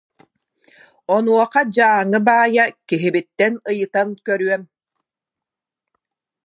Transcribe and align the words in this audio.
Онуоха 1.15 1.61
Дьааҥы 1.73 2.19
баайа: 2.25 2.65
«Киһибиттэн 2.87 3.53
ыйытан 3.71 4.09
көрүөм» 4.25 4.63